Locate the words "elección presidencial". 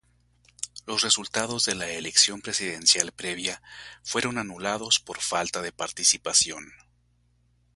1.87-3.11